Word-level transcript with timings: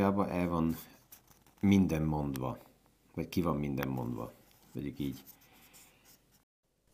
alapjában 0.00 0.28
el 0.40 0.48
van 0.48 0.76
minden 1.60 2.02
mondva, 2.02 2.58
vagy 3.14 3.28
ki 3.28 3.42
van 3.42 3.56
minden 3.56 3.88
mondva, 3.88 4.32
vegyük 4.72 4.98
így. 4.98 5.18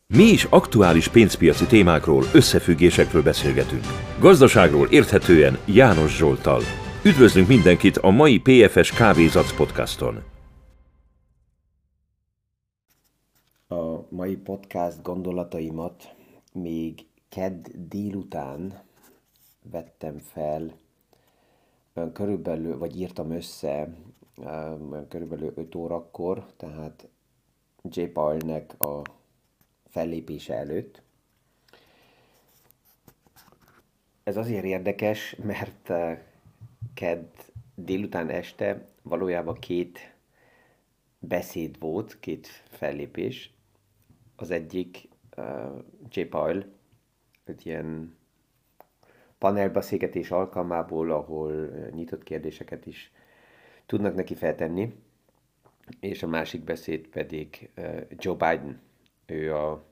Mi 0.06 0.22
is 0.22 0.44
aktuális 0.44 1.08
pénzpiaci 1.08 1.66
témákról, 1.66 2.24
összefüggésekről 2.34 3.22
beszélgetünk. 3.22 3.84
Gazdaságról 4.20 4.86
érthetően 4.86 5.58
János 5.66 6.16
Zsoltal. 6.16 6.62
Üdvözlünk 7.04 7.48
mindenkit 7.48 7.96
a 7.96 8.10
mai 8.10 8.38
PFS 8.38 8.92
Kávézac 8.92 9.56
podcaston. 9.56 10.22
A 13.68 14.06
mai 14.08 14.36
podcast 14.36 15.02
gondolataimat 15.02 16.14
még 16.52 17.06
kedd 17.28 17.66
délután 17.88 18.82
vettem 19.70 20.18
fel, 20.18 20.81
körülbelül, 22.12 22.78
vagy 22.78 23.00
írtam 23.00 23.30
össze 23.30 23.94
körülbelül 25.08 25.52
5 25.56 25.74
órakor, 25.74 26.46
tehát 26.56 27.08
J. 27.82 28.02
Paulnek 28.02 28.80
a 28.80 29.02
fellépése 29.88 30.54
előtt. 30.54 31.02
Ez 34.22 34.36
azért 34.36 34.64
érdekes, 34.64 35.36
mert 35.42 35.92
kedd 36.94 37.26
délután 37.74 38.28
este 38.28 38.88
valójában 39.02 39.54
két 39.54 40.14
beszéd 41.18 41.78
volt, 41.78 42.20
két 42.20 42.46
fellépés. 42.68 43.54
Az 44.36 44.50
egyik 44.50 45.08
uh, 45.36 45.84
J. 46.10 46.20
Paul, 46.20 46.64
egy 47.44 47.66
ilyen 47.66 48.16
panelbeszélgetés 49.42 50.30
alkalmából, 50.30 51.10
ahol 51.10 51.68
nyitott 51.90 52.22
kérdéseket 52.22 52.86
is 52.86 53.12
tudnak 53.86 54.14
neki 54.14 54.34
feltenni, 54.34 54.94
és 56.00 56.22
a 56.22 56.26
másik 56.26 56.64
beszéd 56.64 57.06
pedig 57.06 57.70
Joe 58.10 58.34
Biden. 58.34 58.80
Ő 59.26 59.54
a 59.54 59.84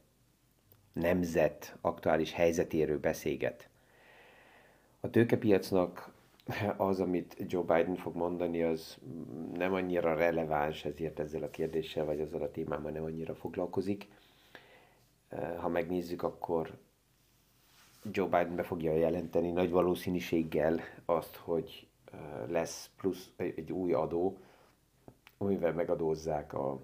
nemzet 0.93 1.77
aktuális 1.81 2.33
helyzetéről 2.33 2.99
beszélget. 2.99 3.69
A 5.01 5.11
tőkepiacnak 5.11 6.13
az, 6.77 7.01
amit 7.01 7.37
Joe 7.47 7.63
Biden 7.63 7.97
fog 7.97 8.17
mondani, 8.17 8.63
az 8.63 8.99
nem 9.55 9.75
annyira 9.75 10.15
releváns, 10.15 10.85
ezért 10.85 11.19
ezzel 11.19 11.43
a 11.43 11.51
kérdéssel 11.51 12.05
vagy 12.05 12.21
azzal 12.21 12.43
a 12.43 12.51
témával 12.51 12.91
nem 12.91 13.05
annyira 13.05 13.35
foglalkozik. 13.35 14.09
Ha 15.57 15.69
megnézzük, 15.69 16.23
akkor 16.23 16.79
Joe 18.05 18.27
Biden 18.27 18.57
be 18.57 18.63
fogja 18.63 18.93
jelenteni 18.93 19.51
nagy 19.51 19.71
valószínűséggel 19.71 20.81
azt, 21.05 21.37
hogy 21.37 21.89
lesz 22.47 22.91
plusz 22.97 23.33
egy 23.37 23.73
új 23.73 23.93
adó, 23.93 24.39
amivel 25.39 25.73
megadózzák 25.73 26.53
a 26.53 26.81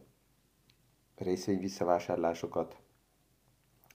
részvény 1.17 1.61
visszavásárlásokat. 1.61 2.77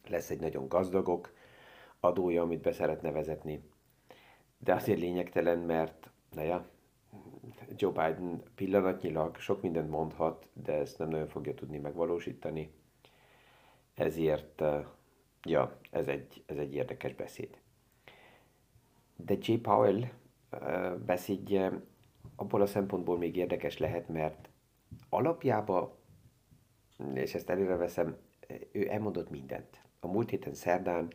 Lesz 0.07 0.29
egy 0.29 0.39
nagyon 0.39 0.67
gazdagok 0.67 1.33
adója, 1.99 2.41
amit 2.41 2.61
be 2.61 2.71
szeretne 2.71 3.11
vezetni. 3.11 3.69
De 4.57 4.73
azért 4.73 4.99
lényegtelen, 4.99 5.59
mert, 5.59 6.09
na 6.31 6.41
ja, 6.41 6.69
Joe 7.75 7.91
Biden 7.91 8.43
pillanatnyilag 8.55 9.37
sok 9.37 9.61
mindent 9.61 9.89
mondhat, 9.89 10.47
de 10.53 10.73
ezt 10.73 10.97
nem 10.97 11.09
nagyon 11.09 11.27
fogja 11.27 11.53
tudni 11.53 11.77
megvalósítani. 11.77 12.73
Ezért, 13.93 14.63
ja, 15.43 15.79
ez 15.91 16.07
egy, 16.07 16.43
ez 16.45 16.57
egy 16.57 16.73
érdekes 16.73 17.13
beszéd. 17.13 17.59
De 19.15 19.35
J. 19.39 19.53
Powell 19.53 20.03
beszédje 21.05 21.81
abból 22.35 22.61
a 22.61 22.65
szempontból 22.65 23.17
még 23.17 23.35
érdekes 23.35 23.77
lehet, 23.77 24.07
mert 24.07 24.49
alapjában, 25.09 25.91
és 27.13 27.33
ezt 27.33 27.49
előre 27.49 27.75
veszem, 27.75 28.17
ő 28.71 28.89
elmondott 28.89 29.29
mindent. 29.29 29.81
A 29.99 30.07
múlt 30.07 30.29
héten 30.29 30.53
szerdán 30.53 31.07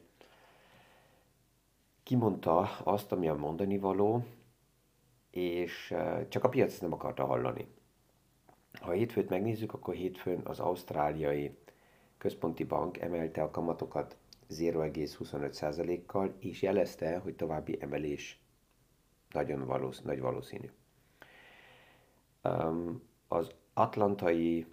kimondta 2.03 2.61
azt, 2.85 3.13
ami 3.13 3.29
a 3.29 3.35
mondani 3.35 3.79
való, 3.79 4.25
és 5.31 5.95
csak 6.29 6.45
a 6.45 6.49
piac 6.49 6.73
ezt 6.73 6.81
nem 6.81 6.93
akarta 6.93 7.25
hallani. 7.25 7.67
Ha 8.81 8.91
hétfőt 8.91 9.29
megnézzük, 9.29 9.75
akkor 9.75 9.95
hétfőn 9.95 10.41
az 10.45 10.61
ausztráliai 10.61 11.59
központi 12.19 12.65
bank 12.65 12.99
emelte 12.99 13.43
a 13.43 13.51
kamatokat 13.51 14.17
0,25%-kal, 14.51 16.35
és 16.39 16.63
jelezte, 16.63 17.19
hogy 17.19 17.37
további 17.37 17.77
emelés 17.81 18.41
nagyon 19.31 19.67
valósz, 19.67 20.03
nagy 20.03 20.21
valószínű. 20.21 20.71
Az 23.29 23.51
atlantai 23.75 24.67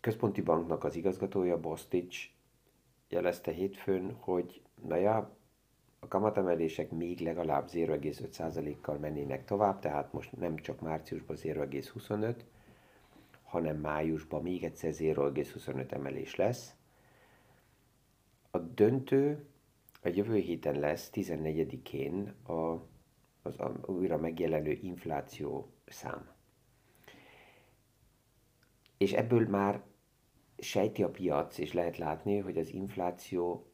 központi 0.00 0.40
banknak 0.40 0.84
az 0.84 0.96
igazgatója, 0.96 1.60
Bostich, 1.60 2.28
jelezte 3.08 3.52
hétfőn, 3.52 4.12
hogy 4.12 4.62
na 4.82 4.96
ja, 4.96 5.36
a 5.98 6.08
kamatemelések 6.08 6.90
még 6.90 7.20
legalább 7.20 7.68
0,5%-kal 7.68 8.98
mennének 8.98 9.44
tovább, 9.44 9.78
tehát 9.78 10.12
most 10.12 10.36
nem 10.36 10.56
csak 10.56 10.80
márciusban 10.80 11.36
0,25, 11.36 12.34
hanem 13.54 13.76
májusban 13.76 14.42
még 14.42 14.64
egyszer 14.64 14.92
0,25 14.92 15.92
emelés 15.92 16.34
lesz. 16.34 16.74
A 18.50 18.58
döntő 18.58 19.46
a 20.02 20.08
jövő 20.08 20.36
héten 20.36 20.78
lesz, 20.78 21.10
14-én 21.12 22.34
a 22.46 22.86
az 23.44 23.60
a 23.60 23.72
újra 23.86 24.18
megjelenő 24.18 24.78
infláció 24.82 25.68
szám. 25.86 26.28
És 28.96 29.12
ebből 29.12 29.48
már 29.48 29.82
sejti 30.58 31.02
a 31.02 31.10
piac, 31.10 31.58
és 31.58 31.72
lehet 31.72 31.96
látni, 31.96 32.38
hogy 32.38 32.58
az 32.58 32.72
infláció 32.72 33.66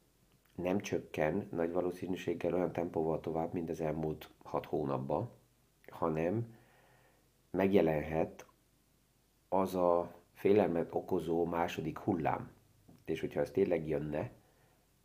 nem 0.54 0.80
csökken 0.80 1.48
nagy 1.50 1.72
valószínűséggel 1.72 2.54
olyan 2.54 2.72
tempóval 2.72 3.20
tovább, 3.20 3.52
mint 3.52 3.70
az 3.70 3.80
elmúlt 3.80 4.30
hat 4.42 4.66
hónapban, 4.66 5.30
hanem 5.88 6.54
megjelenhet 7.50 8.46
az 9.52 9.74
a 9.74 10.14
félelmet 10.32 10.94
okozó 10.94 11.44
második 11.44 11.98
hullám. 11.98 12.50
És 13.04 13.20
hogyha 13.20 13.40
ez 13.40 13.50
tényleg 13.50 13.88
jönne, 13.88 14.30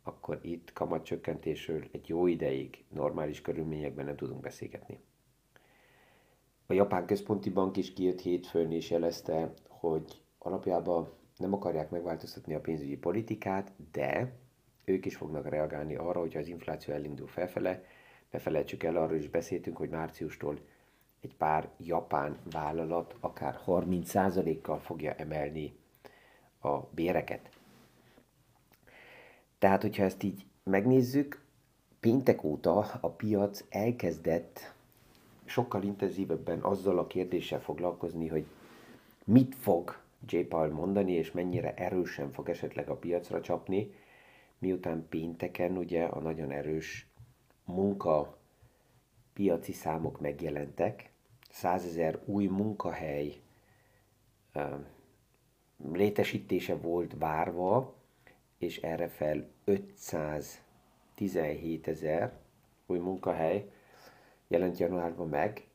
akkor 0.02 0.38
itt 0.42 0.72
kamatcsökkentésről 0.72 1.84
egy 1.92 2.08
jó 2.08 2.26
ideig 2.26 2.84
normális 2.88 3.40
körülményekben 3.40 4.04
nem 4.04 4.16
tudunk 4.16 4.40
beszélgetni. 4.40 5.00
A 6.66 6.72
Japán 6.72 7.06
Központi 7.06 7.50
Bank 7.50 7.76
is 7.76 7.92
kijött 7.92 8.20
hétfőn 8.20 8.72
és 8.72 8.90
jelezte, 8.90 9.52
hogy 9.68 10.22
alapjában 10.38 11.12
nem 11.36 11.52
akarják 11.52 11.90
megváltoztatni 11.90 12.54
a 12.54 12.60
pénzügyi 12.60 12.96
politikát, 12.96 13.72
de 13.92 14.36
ők 14.84 15.06
is 15.06 15.16
fognak 15.16 15.48
reagálni 15.48 15.96
arra, 15.96 16.20
hogyha 16.20 16.38
az 16.38 16.48
infláció 16.48 16.94
elindul 16.94 17.26
felfele. 17.26 17.84
Ne 18.30 18.38
felejtsük 18.38 18.82
el, 18.82 18.96
arról 18.96 19.18
is 19.18 19.28
beszéltünk, 19.28 19.76
hogy 19.76 19.88
márciustól 19.88 20.58
egy 21.26 21.34
pár 21.36 21.68
japán 21.76 22.38
vállalat 22.50 23.14
akár 23.20 23.60
30%-kal 23.66 24.78
fogja 24.78 25.12
emelni 25.12 25.76
a 26.60 26.78
béreket. 26.78 27.50
Tehát, 29.58 29.82
hogyha 29.82 30.02
ezt 30.02 30.22
így 30.22 30.46
megnézzük, 30.62 31.44
péntek 32.00 32.44
óta 32.44 32.78
a 33.00 33.08
piac 33.08 33.64
elkezdett 33.68 34.74
sokkal 35.44 35.82
intenzívebben 35.82 36.60
azzal 36.60 36.98
a 36.98 37.06
kérdéssel 37.06 37.60
foglalkozni, 37.60 38.28
hogy 38.28 38.46
mit 39.24 39.54
fog 39.54 39.98
J. 40.28 40.38
Paul 40.38 40.68
mondani, 40.68 41.12
és 41.12 41.32
mennyire 41.32 41.74
erősen 41.74 42.32
fog 42.32 42.48
esetleg 42.48 42.88
a 42.88 42.96
piacra 42.96 43.40
csapni, 43.40 43.94
miután 44.58 45.06
pénteken 45.08 45.76
ugye 45.76 46.04
a 46.04 46.20
nagyon 46.20 46.50
erős 46.50 47.06
munka 47.64 48.38
piaci 49.36 49.72
számok 49.72 50.20
megjelentek, 50.20 51.10
százezer 51.56 52.20
új 52.24 52.46
munkahely 52.46 53.40
létesítése 55.92 56.76
volt 56.76 57.14
várva, 57.18 57.94
és 58.58 58.76
erre 58.76 59.08
fel 59.08 59.48
517 59.64 61.88
ezer 61.88 62.32
új 62.86 62.98
munkahely 62.98 63.70
jelent 64.48 64.78
januárban 64.78 65.28
meg, 65.28 65.66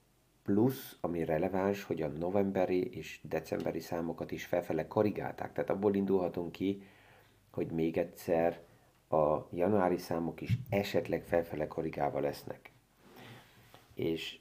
plusz, 0.44 0.98
ami 1.01 1.25
releváns, 1.25 1.83
hogy 1.83 2.01
a 2.01 2.07
novemberi 2.07 2.98
és 2.98 3.19
decemberi 3.24 3.80
számokat 3.80 4.31
is 4.31 4.45
felfele 4.45 4.88
korrigálták. 4.88 5.54
Tehát 5.54 5.69
abból 5.69 5.95
indulhatunk 5.95 6.51
ki, 6.51 6.83
hogy 7.51 7.72
még 7.72 7.98
egyszer 7.98 8.62
a 9.10 9.48
januári 9.51 9.98
számok 9.98 10.42
is 10.42 10.57
esetleg 10.69 11.24
felfele 11.24 11.68
korrigálva 11.68 12.19
lesznek. 12.19 12.72
És 13.94 14.41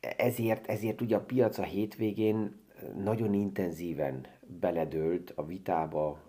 ezért, 0.00 0.66
ezért 0.66 1.00
ugye 1.00 1.16
a 1.16 1.24
piac 1.24 1.58
a 1.58 1.62
hétvégén 1.62 2.64
nagyon 3.02 3.34
intenzíven 3.34 4.26
beledőlt 4.60 5.32
a 5.34 5.46
vitába, 5.46 6.22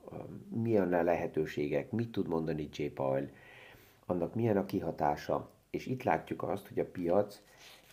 milyen 0.50 0.94
a 0.94 1.02
lehetőségek, 1.02 1.92
mit 1.92 2.12
tud 2.12 2.28
mondani 2.28 2.70
J. 2.74 2.84
Paul, 2.84 3.30
annak 4.06 4.36
milyen 4.36 4.58
a 4.58 4.66
kihatása, 4.66 5.52
és 5.70 5.86
itt 5.86 6.04
látjuk 6.04 6.44
azt, 6.44 6.68
hogy 6.68 6.80
a 6.80 6.92
piac 6.92 7.42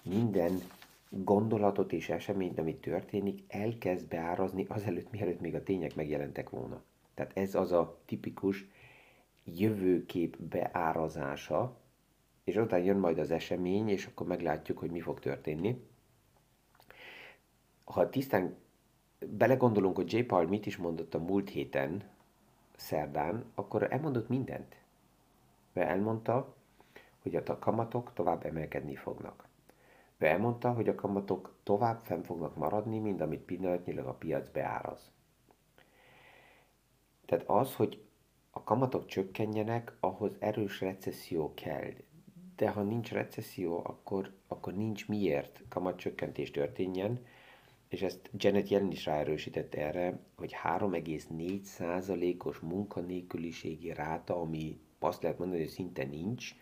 minden 0.02 0.60
gondolatot 1.08 1.92
és 1.92 2.08
eseményt, 2.08 2.58
ami 2.58 2.76
történik, 2.76 3.42
elkezd 3.48 4.08
beárazni 4.08 4.64
azelőtt, 4.68 5.10
mielőtt 5.10 5.40
még 5.40 5.54
a 5.54 5.62
tények 5.62 5.94
megjelentek 5.94 6.50
volna. 6.50 6.82
Tehát 7.14 7.36
ez 7.36 7.54
az 7.54 7.72
a 7.72 7.98
tipikus 8.06 8.66
jövőkép 9.44 10.36
beárazása, 10.42 11.76
és 12.44 12.56
utána 12.56 12.84
jön 12.84 12.96
majd 12.96 13.18
az 13.18 13.30
esemény, 13.30 13.88
és 13.88 14.06
akkor 14.06 14.26
meglátjuk, 14.26 14.78
hogy 14.78 14.90
mi 14.90 15.00
fog 15.00 15.20
történni. 15.20 15.88
Ha 17.84 18.08
tisztán 18.08 18.56
belegondolunk, 19.26 19.96
hogy 19.96 20.12
J. 20.12 20.20
Paul 20.20 20.46
mit 20.46 20.66
is 20.66 20.76
mondott 20.76 21.14
a 21.14 21.18
múlt 21.18 21.50
héten, 21.50 22.10
szerdán, 22.76 23.44
akkor 23.54 23.92
elmondott 23.92 24.28
mindent. 24.28 24.76
Mert 25.72 25.90
elmondta, 25.90 26.54
hogy 27.22 27.36
a 27.36 27.58
kamatok 27.58 28.12
tovább 28.14 28.46
emelkedni 28.46 28.94
fognak. 28.94 29.48
Ő 30.18 30.26
elmondta, 30.26 30.72
hogy 30.72 30.88
a 30.88 30.94
kamatok 30.94 31.54
tovább 31.62 32.00
fenn 32.04 32.22
fognak 32.22 32.56
maradni, 32.56 32.98
mint 32.98 33.20
amit 33.20 33.40
pillanatnyilag 33.40 34.06
a 34.06 34.14
piac 34.14 34.48
beáraz. 34.48 35.12
Tehát 37.26 37.48
az, 37.48 37.74
hogy 37.74 38.04
a 38.50 38.62
kamatok 38.62 39.06
csökkenjenek, 39.06 39.92
ahhoz 40.00 40.36
erős 40.38 40.80
recesszió 40.80 41.54
kell. 41.54 41.92
De 42.56 42.70
ha 42.70 42.82
nincs 42.82 43.12
recesszió, 43.12 43.80
akkor, 43.84 44.32
akkor 44.48 44.74
nincs 44.74 45.08
miért 45.08 45.62
kamatcsökkentés 45.68 46.50
történjen, 46.50 47.20
és 47.88 48.02
ezt 48.02 48.30
Janet 48.36 48.68
Yellen 48.68 48.90
is 48.90 49.04
ráerősített 49.04 49.74
erre, 49.74 50.18
hogy 50.36 50.54
3,4%-os 50.64 52.58
munkanélküliségi 52.58 53.92
ráta, 53.92 54.40
ami 54.40 54.80
azt 54.98 55.22
lehet 55.22 55.38
mondani, 55.38 55.60
hogy 55.60 55.70
szinte 55.70 56.04
nincs 56.04 56.54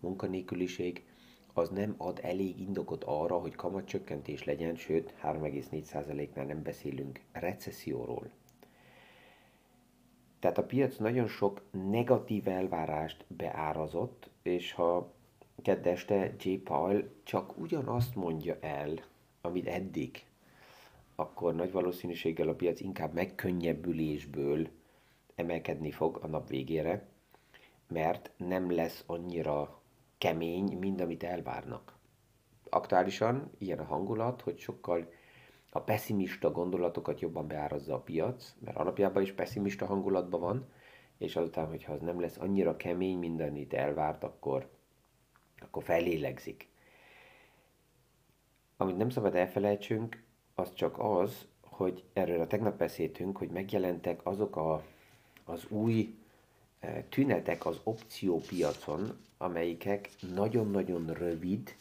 munkanélküliség, 0.00 1.04
az 1.52 1.68
nem 1.68 1.94
ad 1.96 2.20
elég 2.22 2.60
indokot 2.60 3.04
arra, 3.04 3.38
hogy 3.38 3.54
kamatcsökkentés 3.54 4.44
legyen, 4.44 4.76
sőt 4.76 5.14
3,4%-nál 5.22 6.44
nem 6.44 6.62
beszélünk 6.62 7.20
recesszióról. 7.32 8.30
Tehát 10.38 10.58
a 10.58 10.66
piac 10.66 10.96
nagyon 10.96 11.26
sok 11.26 11.62
negatív 11.90 12.48
elvárást 12.48 13.24
beárazott, 13.28 14.30
és 14.42 14.72
ha 14.72 15.12
kedd 15.62 15.86
este 15.86 16.34
J. 16.38 16.54
Paul 16.54 17.10
csak 17.22 17.58
ugyanazt 17.58 18.14
mondja 18.14 18.56
el, 18.60 18.98
amit 19.40 19.66
eddig, 19.66 20.24
akkor 21.14 21.54
nagy 21.54 21.72
valószínűséggel 21.72 22.48
a 22.48 22.54
piac 22.54 22.80
inkább 22.80 23.14
megkönnyebbülésből 23.14 24.68
emelkedni 25.34 25.90
fog 25.90 26.18
a 26.22 26.26
nap 26.26 26.48
végére, 26.48 27.08
mert 27.88 28.30
nem 28.36 28.70
lesz 28.70 29.04
annyira 29.06 29.80
kemény, 30.18 30.78
mint 30.78 31.00
amit 31.00 31.22
elvárnak. 31.22 31.96
Aktuálisan 32.68 33.50
ilyen 33.58 33.78
a 33.78 33.84
hangulat, 33.84 34.40
hogy 34.40 34.58
sokkal 34.58 35.12
a 35.70 35.80
pessimista 35.80 36.50
gondolatokat 36.50 37.20
jobban 37.20 37.48
beárazza 37.48 37.94
a 37.94 38.00
piac, 38.00 38.54
mert 38.58 38.76
alapjában 38.76 39.22
is 39.22 39.32
pessimista 39.32 39.86
hangulatban 39.86 40.40
van, 40.40 40.68
és 41.18 41.36
azután, 41.36 41.66
hogyha 41.66 41.92
az 41.92 42.00
nem 42.00 42.20
lesz 42.20 42.36
annyira 42.38 42.76
kemény, 42.76 43.18
mint 43.18 43.40
amit 43.40 43.74
elvárt, 43.74 44.24
akkor, 44.24 44.68
akkor 45.68 45.82
felélegzik. 45.82 46.68
Amit 48.76 48.96
nem 48.96 49.10
szabad 49.10 49.34
elfelejtsünk, 49.34 50.22
az 50.54 50.74
csak 50.74 50.98
az, 50.98 51.46
hogy 51.60 52.04
erről 52.12 52.40
a 52.40 52.46
tegnap 52.46 52.78
beszéltünk, 52.78 53.36
hogy 53.36 53.48
megjelentek 53.50 54.26
azok 54.26 54.56
a, 54.56 54.82
az 55.44 55.66
új 55.68 56.14
eh, 56.80 57.04
tünetek 57.08 57.66
az 57.66 57.80
opciópiacon, 57.82 59.18
amelyikek 59.38 60.10
nagyon-nagyon 60.34 61.06
rövid, 61.06 61.74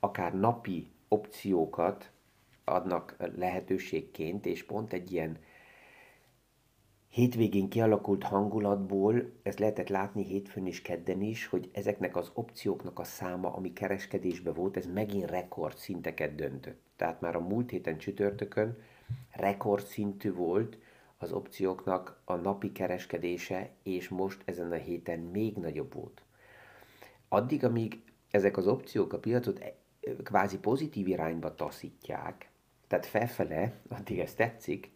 akár 0.00 0.34
napi 0.34 0.90
opciókat 1.08 2.10
adnak 2.64 3.16
lehetőségként, 3.36 4.46
és 4.46 4.64
pont 4.64 4.92
egy 4.92 5.12
ilyen 5.12 5.38
hétvégén 7.10 7.68
kialakult 7.68 8.22
hangulatból, 8.22 9.32
ezt 9.42 9.58
lehetett 9.58 9.88
látni 9.88 10.24
hétfőn 10.24 10.66
és 10.66 10.82
kedden 10.82 11.20
is, 11.20 11.46
hogy 11.46 11.70
ezeknek 11.72 12.16
az 12.16 12.30
opcióknak 12.34 12.98
a 12.98 13.04
száma, 13.04 13.54
ami 13.54 13.72
kereskedésbe 13.72 14.52
volt, 14.52 14.76
ez 14.76 14.86
megint 14.86 15.30
rekord 15.30 15.76
szinteket 15.76 16.34
döntött. 16.34 16.80
Tehát 16.96 17.20
már 17.20 17.36
a 17.36 17.40
múlt 17.40 17.70
héten 17.70 17.98
csütörtökön 17.98 18.78
rekord 19.30 19.84
szintű 19.84 20.32
volt 20.32 20.78
az 21.18 21.32
opcióknak 21.32 22.20
a 22.24 22.34
napi 22.34 22.72
kereskedése, 22.72 23.70
és 23.82 24.08
most 24.08 24.42
ezen 24.44 24.72
a 24.72 24.74
héten 24.74 25.18
még 25.18 25.56
nagyobb 25.56 25.94
volt. 25.94 26.22
Addig, 27.28 27.64
amíg 27.64 28.02
ezek 28.30 28.56
az 28.56 28.66
opciók 28.66 29.12
a 29.12 29.18
piacot 29.18 29.58
e, 29.58 29.74
kvázi 30.22 30.58
pozitív 30.58 31.08
irányba 31.08 31.54
taszítják, 31.54 32.50
tehát 32.86 33.06
felfele, 33.06 33.80
addig 33.88 34.18
ez 34.18 34.34
tetszik, 34.34 34.90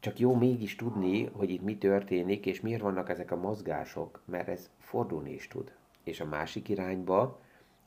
csak 0.00 0.18
jó 0.18 0.34
mégis 0.34 0.76
tudni, 0.76 1.24
hogy 1.24 1.50
itt 1.50 1.62
mi 1.62 1.78
történik, 1.78 2.46
és 2.46 2.60
miért 2.60 2.80
vannak 2.82 3.08
ezek 3.08 3.30
a 3.30 3.36
mozgások, 3.36 4.22
mert 4.24 4.48
ez 4.48 4.70
fordulni 4.78 5.32
is 5.32 5.48
tud. 5.48 5.74
És 6.04 6.20
a 6.20 6.26
másik 6.26 6.68
irányba 6.68 7.40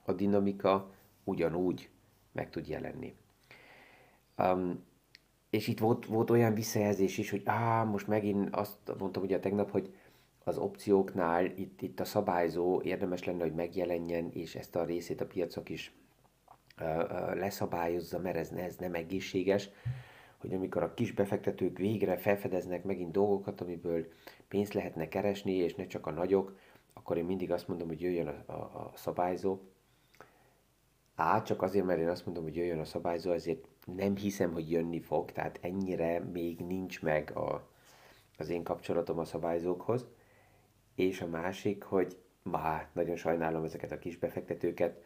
a 0.05 0.13
dinamika 0.13 0.91
ugyanúgy 1.23 1.89
meg 2.31 2.49
tud 2.49 2.67
jelenni. 2.67 3.15
Um, 4.37 4.83
és 5.49 5.67
itt 5.67 5.79
volt, 5.79 6.05
volt 6.05 6.29
olyan 6.29 6.53
visszajelzés 6.53 7.17
is, 7.17 7.29
hogy 7.29 7.41
á, 7.45 7.83
most 7.83 8.07
megint 8.07 8.55
azt 8.55 8.77
mondtam 8.97 9.23
ugye 9.23 9.39
tegnap, 9.39 9.71
hogy 9.71 9.93
az 10.43 10.57
opcióknál 10.57 11.45
itt, 11.45 11.81
itt 11.81 11.99
a 11.99 12.05
szabályzó 12.05 12.81
érdemes 12.81 13.23
lenne, 13.23 13.43
hogy 13.43 13.53
megjelenjen, 13.53 14.29
és 14.33 14.55
ezt 14.55 14.75
a 14.75 14.85
részét 14.85 15.21
a 15.21 15.25
piacok 15.25 15.69
is 15.69 15.93
uh, 16.79 16.87
uh, 16.87 17.35
leszabályozza, 17.35 18.19
mert 18.19 18.35
ez, 18.35 18.51
ez 18.51 18.75
nem 18.75 18.93
egészséges 18.93 19.69
hogy 20.39 20.53
amikor 20.53 20.83
a 20.83 20.93
kis 20.93 21.11
befektetők 21.11 21.77
végre 21.77 22.17
felfedeznek 22.17 22.83
megint 22.83 23.11
dolgokat, 23.11 23.61
amiből 23.61 24.07
pénzt 24.47 24.73
lehetne 24.73 25.07
keresni, 25.07 25.51
és 25.51 25.75
ne 25.75 25.87
csak 25.87 26.07
a 26.07 26.11
nagyok, 26.11 26.57
akkor 26.93 27.17
én 27.17 27.25
mindig 27.25 27.51
azt 27.51 27.67
mondom, 27.67 27.87
hogy 27.87 28.01
jöjjön 28.01 28.27
a, 28.27 28.51
a, 28.51 28.55
a 28.55 28.91
szabályzó. 28.95 29.59
Á, 31.15 31.41
csak 31.41 31.61
azért, 31.61 31.85
mert 31.85 31.99
én 31.99 32.09
azt 32.09 32.25
mondom, 32.25 32.43
hogy 32.43 32.55
jöjjön 32.55 32.79
a 32.79 32.85
szabályzó, 32.85 33.31
ezért 33.31 33.67
nem 33.95 34.15
hiszem, 34.15 34.53
hogy 34.53 34.71
jönni 34.71 34.99
fog, 34.99 35.31
tehát 35.31 35.59
ennyire 35.61 36.19
még 36.19 36.59
nincs 36.59 37.01
meg 37.01 37.37
a, 37.37 37.69
az 38.37 38.49
én 38.49 38.63
kapcsolatom 38.63 39.19
a 39.19 39.25
szabályzókhoz. 39.25 40.07
És 40.95 41.21
a 41.21 41.27
másik, 41.27 41.83
hogy 41.83 42.17
má, 42.43 42.89
nagyon 42.93 43.15
sajnálom 43.15 43.63
ezeket 43.63 43.91
a 43.91 43.99
kis 43.99 44.17
befektetőket, 44.17 45.03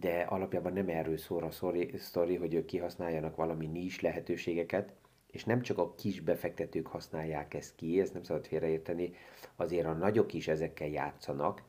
de 0.00 0.20
alapjában 0.28 0.72
nem 0.72 0.88
erről 0.88 1.16
szól 1.16 1.44
a 1.44 1.50
sztori, 1.98 2.36
hogy 2.36 2.54
ők 2.54 2.64
kihasználjanak 2.64 3.36
valami 3.36 3.66
nis 3.66 4.00
lehetőségeket, 4.00 4.92
és 5.26 5.44
nem 5.44 5.60
csak 5.60 5.78
a 5.78 5.94
kis 5.94 6.20
befektetők 6.20 6.86
használják 6.86 7.54
ezt 7.54 7.74
ki, 7.74 8.00
ezt 8.00 8.12
nem 8.12 8.22
szabad 8.22 8.46
félreérteni, 8.46 9.12
azért 9.56 9.86
a 9.86 9.92
nagyok 9.92 10.32
is 10.32 10.48
ezekkel 10.48 10.88
játszanak, 10.88 11.62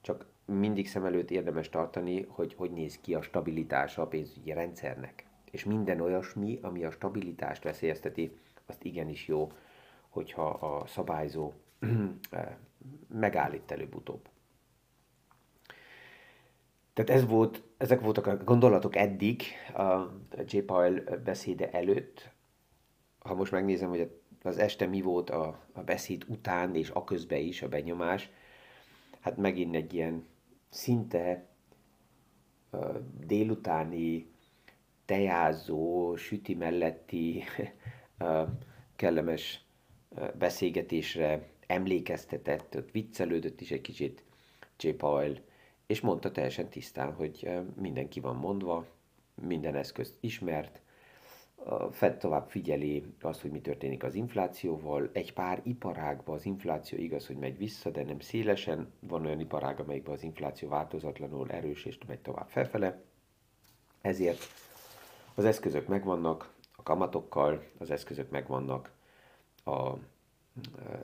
csak 0.00 0.26
mindig 0.44 0.88
szem 0.88 1.04
előtt 1.04 1.30
érdemes 1.30 1.68
tartani, 1.68 2.26
hogy 2.28 2.54
hogy 2.54 2.70
néz 2.70 3.00
ki 3.00 3.14
a 3.14 3.22
stabilitása 3.22 4.02
a 4.02 4.06
pénzügyi 4.06 4.52
rendszernek. 4.52 5.26
És 5.50 5.64
minden 5.64 6.00
olyasmi, 6.00 6.58
ami 6.62 6.84
a 6.84 6.90
stabilitást 6.90 7.62
veszélyezteti, 7.62 8.36
azt 8.66 8.84
igenis 8.84 9.28
jó, 9.28 9.52
hogyha 10.08 10.48
a 10.48 10.86
szabályzó 10.86 11.52
megállít 13.08 13.70
előbb-utóbb. 13.70 14.28
Tehát 16.94 17.10
ez 17.10 17.26
volt, 17.26 17.62
ezek 17.76 18.00
voltak 18.00 18.26
a 18.26 18.36
gondolatok 18.36 18.96
eddig 18.96 19.42
a 19.74 20.00
J. 20.46 20.58
Paul 20.58 21.00
beszéde 21.24 21.70
előtt. 21.70 22.30
Ha 23.18 23.34
most 23.34 23.52
megnézem, 23.52 23.88
hogy 23.88 24.10
az 24.42 24.58
este 24.58 24.86
mi 24.86 25.00
volt 25.00 25.30
a, 25.30 25.60
a 25.72 25.82
beszéd 25.82 26.24
után 26.28 26.74
és 26.74 26.90
a 26.90 27.04
közben 27.04 27.38
is 27.40 27.62
a 27.62 27.68
benyomás, 27.68 28.30
hát 29.20 29.36
megint 29.36 29.74
egy 29.74 29.94
ilyen 29.94 30.26
szinte 30.68 31.46
uh, 32.70 32.96
délutáni 33.26 34.26
tejázó, 35.04 36.16
süti 36.16 36.54
melletti 36.54 37.44
uh, 38.20 38.48
kellemes 38.96 39.64
uh, 40.08 40.34
beszélgetésre 40.34 41.48
emlékeztetett, 41.66 42.76
ott 42.76 42.90
viccelődött 42.90 43.60
is 43.60 43.70
egy 43.70 43.80
kicsit 43.80 44.24
J. 44.78 44.88
Paul, 44.88 45.38
és 45.86 46.00
mondta 46.00 46.30
teljesen 46.30 46.68
tisztán, 46.68 47.12
hogy 47.12 47.50
minden 47.76 48.08
ki 48.08 48.20
van 48.20 48.36
mondva, 48.36 48.86
minden 49.34 49.74
eszközt 49.74 50.16
ismert, 50.20 50.82
a 51.66 51.92
Fed 51.92 52.16
tovább 52.16 52.48
figyeli 52.48 53.04
azt, 53.20 53.40
hogy 53.40 53.50
mi 53.50 53.60
történik 53.60 54.02
az 54.02 54.14
inflációval. 54.14 55.10
Egy 55.12 55.32
pár 55.32 55.60
iparágban 55.62 56.34
az 56.34 56.46
infláció 56.46 56.98
igaz, 56.98 57.26
hogy 57.26 57.36
megy 57.36 57.58
vissza, 57.58 57.90
de 57.90 58.02
nem 58.02 58.20
szélesen. 58.20 58.92
Van 59.00 59.24
olyan 59.24 59.40
iparág, 59.40 59.80
amelyikben 59.80 60.14
az 60.14 60.22
infláció 60.22 60.68
változatlanul 60.68 61.50
erős 61.50 61.84
és 61.84 61.98
megy 62.06 62.18
tovább 62.18 62.48
felfele. 62.48 63.02
Ezért 64.00 64.42
az 65.34 65.44
eszközök 65.44 65.86
megvannak, 65.86 66.52
a 66.76 66.82
kamatokkal 66.82 67.64
az 67.78 67.90
eszközök 67.90 68.30
megvannak 68.30 68.92
a 69.64 69.92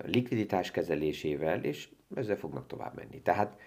likviditás 0.02 0.70
kezelésével, 0.70 1.64
és 1.64 1.88
ezzel 2.14 2.36
fognak 2.36 2.66
tovább 2.66 2.94
menni. 2.94 3.20
Tehát 3.20 3.60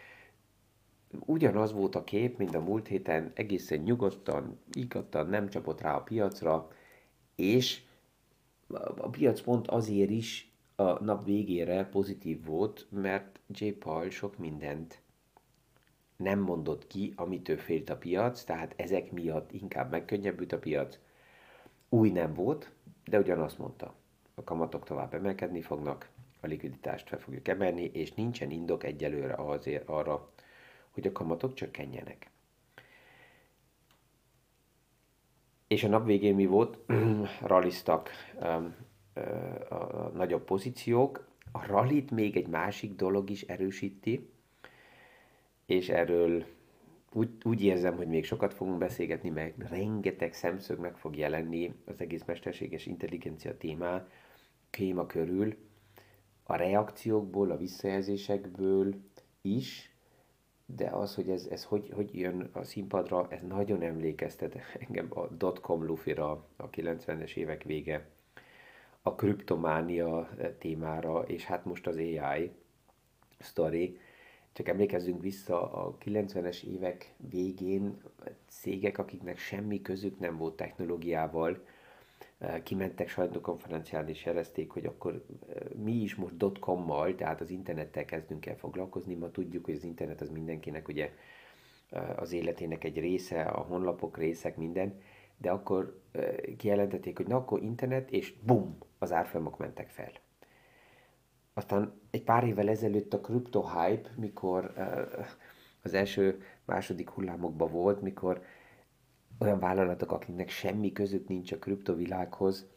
ugyanaz 1.20 1.74
volt 1.74 1.96
a 1.96 2.04
kép, 2.04 2.38
mint 2.38 2.56
a 2.56 2.60
múlt 2.60 2.88
héten, 2.88 3.32
egészen 3.34 3.80
nyugodtan, 3.80 4.60
igadtan 4.72 5.28
nem 5.28 5.50
csapott 5.50 5.82
rá 5.82 5.96
a 5.96 6.02
piacra, 6.02 6.72
és 7.36 7.82
a 8.98 9.10
piac 9.10 9.42
pont 9.42 9.68
azért 9.68 10.10
is 10.10 10.52
a 10.76 11.04
nap 11.04 11.24
végére 11.24 11.86
pozitív 11.86 12.46
volt, 12.46 12.88
mert 12.90 13.40
J. 13.48 13.68
Paul 13.70 14.10
sok 14.10 14.38
mindent 14.38 15.02
nem 16.16 16.40
mondott 16.40 16.88
ki, 16.88 17.14
amitől 17.16 17.58
félt 17.58 17.90
a 17.90 17.98
piac, 17.98 18.44
tehát 18.44 18.74
ezek 18.78 19.12
miatt 19.12 19.52
inkább 19.52 19.92
megkönnyebbült 19.92 20.52
a 20.52 20.60
piac. 20.60 21.00
Új 21.90 22.10
nem 22.10 22.34
volt, 22.34 22.72
de 23.06 23.20
ugyanazt 23.20 23.58
mondta. 23.58 23.96
A 24.36 24.44
kamatok 24.44 24.86
tovább 24.86 25.14
emelkedni 25.14 25.62
fognak, 25.62 26.10
a 26.40 26.48
likviditást 26.48 27.08
fel 27.08 27.20
fogjuk 27.20 27.48
emelni, 27.48 27.84
és 27.84 28.14
nincsen 28.14 28.52
indok 28.52 28.84
egyelőre 28.84 29.34
azért 29.34 29.90
arra, 29.90 30.32
hogy 30.94 31.08
a 31.08 31.12
kamatok 31.12 31.54
csökkenjenek. 31.54 32.30
És 35.68 35.84
a 35.84 35.88
nap 35.88 36.06
végén 36.06 36.36
mi 36.36 36.46
volt? 36.46 36.78
Ralliztak 37.42 38.10
um, 38.42 38.76
uh, 39.16 39.72
a 39.72 40.12
nagyobb 40.14 40.44
pozíciók. 40.44 41.28
A 41.52 41.66
rallit 41.66 42.12
még 42.12 42.38
egy 42.38 42.48
másik 42.48 42.96
dolog 42.96 43.30
is 43.30 43.42
erősíti, 43.42 44.30
és 45.66 45.90
erről 45.90 46.46
úgy, 47.14 47.30
úgy 47.44 47.64
érzem, 47.64 47.96
hogy 47.96 48.08
még 48.08 48.26
sokat 48.26 48.54
fogunk 48.54 48.78
beszélgetni, 48.78 49.30
meg 49.30 49.54
rengeteg 49.70 50.34
szemszög 50.34 50.80
meg 50.80 50.98
fog 50.98 51.16
jelenni 51.16 51.74
az 51.86 52.02
egész 52.02 52.24
mesterséges 52.26 52.86
intelligencia 52.86 53.58
témá, 53.58 54.08
téma 54.70 55.06
körül, 55.06 55.56
a 56.44 56.56
reakciókból, 56.56 57.52
a 57.52 57.58
visszajelzésekből 57.58 58.96
is, 59.42 59.93
de 60.76 60.90
az, 60.90 61.16
hogy 61.16 61.30
ez, 61.30 61.48
ez 61.52 61.64
hogy, 61.64 61.90
hogy 61.94 62.16
jön 62.20 62.50
a 62.54 62.64
színpadra, 62.64 63.28
ez 63.30 63.42
nagyon 63.42 63.82
emlékeztet 63.82 64.56
engem 64.80 65.08
a 65.10 65.28
dotcom 65.28 65.86
lufira 65.86 66.48
a 66.56 66.70
90-es 66.70 67.36
évek 67.36 67.64
vége, 67.64 68.08
a 69.02 69.16
kriptománia 69.16 70.30
témára, 70.60 71.22
és 71.22 71.46
hát 71.46 71.66
most 71.66 71.88
az 71.88 71.98
AI 71.98 72.52
story. 73.40 74.00
Csak 74.54 74.68
emlékezzünk 74.68 75.22
vissza 75.22 75.72
a 75.72 75.98
90-es 75.98 76.64
évek 76.64 77.14
végén 77.18 78.02
cégek, 78.48 78.98
akiknek 78.98 79.38
semmi 79.38 79.82
közük 79.82 80.20
nem 80.20 80.38
volt 80.38 80.56
technológiával, 80.56 81.66
kimentek 82.64 83.10
sajtókonferencián 83.10 84.08
és 84.08 84.26
jelezték, 84.26 84.72
hogy 84.72 84.86
akkor 84.86 85.26
mi 85.76 85.92
is 85.92 86.16
most 86.16 86.38
dotcom-mal, 86.38 87.16
tehát 87.16 87.42
az 87.42 87.50
internettel 87.50 88.06
kezdünk 88.06 88.46
el 88.46 88.56
foglalkozni. 88.56 89.14
Ma 89.14 89.32
tudjuk, 89.32 89.66
hogy 89.66 89.76
az 89.76 89.84
internet 89.84 90.22
az 90.22 90.30
mindenkinek 90.30 90.88
ugye 90.88 91.12
az 92.16 92.34
életének 92.34 92.84
egy 92.84 93.00
része, 93.00 93.42
a 93.42 93.62
honlapok 93.62 94.18
részek, 94.18 94.58
minden, 94.58 95.00
de 95.38 95.52
akkor 95.52 96.02
kijelentették, 96.58 97.18
hogy 97.18 97.28
na 97.28 97.36
akkor 97.36 97.62
internet, 97.62 98.12
és 98.12 98.34
bum, 98.46 98.78
az 99.00 99.12
árfolyamok 99.12 99.58
mentek 99.58 99.90
fel. 99.90 100.12
Aztán 101.54 102.00
egy 102.12 102.24
pár 102.24 102.44
évvel 102.44 102.70
ezelőtt 102.70 103.14
a 103.14 103.20
crypto 103.20 103.62
hype, 103.62 104.10
mikor 104.16 104.74
az 105.84 105.94
első, 105.94 106.42
második 106.66 107.10
hullámokban 107.10 107.72
volt, 107.72 108.02
mikor 108.02 108.44
olyan 109.44 109.60
vállalatok, 109.60 110.12
akiknek 110.12 110.50
semmi 110.50 110.92
közük 110.92 111.28
nincs 111.28 111.52
a 111.52 111.58
kriptovilághoz 111.58 112.68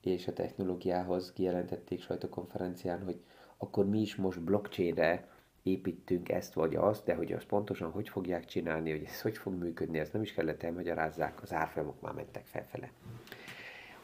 és 0.00 0.28
a 0.28 0.32
technológiához, 0.32 1.32
kijelentették 1.32 2.02
sajtókonferencián, 2.02 3.02
hogy 3.04 3.20
akkor 3.56 3.88
mi 3.88 4.00
is 4.00 4.16
most 4.16 4.42
blockchainre 4.42 5.28
építünk 5.62 6.28
ezt 6.28 6.54
vagy 6.54 6.76
azt, 6.76 7.04
de 7.04 7.14
hogy 7.14 7.32
azt 7.32 7.46
pontosan 7.46 7.90
hogy 7.90 8.08
fogják 8.08 8.44
csinálni, 8.44 8.90
hogy 8.90 9.04
ez 9.04 9.20
hogy 9.20 9.36
fog 9.36 9.54
működni, 9.54 9.98
ezt 9.98 10.12
nem 10.12 10.22
is 10.22 10.32
kellett 10.32 10.62
elmagyarázzák, 10.62 11.42
az 11.42 11.52
árfolyamok 11.52 12.00
már 12.00 12.12
mentek 12.12 12.46
felfele. 12.46 12.92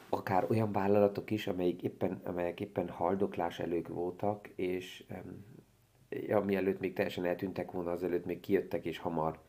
Akár 0.09 0.45
olyan 0.49 0.71
vállalatok 0.71 1.31
is, 1.31 1.47
amelyik 1.47 1.83
éppen, 1.83 2.21
amelyek 2.23 2.59
éppen 2.59 2.89
haldoklás 2.89 3.59
elők 3.59 3.87
voltak, 3.87 4.47
és 4.55 5.03
ja, 6.09 6.39
mielőtt 6.39 6.79
még 6.79 6.93
teljesen 6.93 7.25
eltűntek 7.25 7.71
volna, 7.71 7.91
azelőtt 7.91 8.25
még 8.25 8.39
kijöttek 8.39 8.85
és 8.85 8.97
hamar 8.97 9.39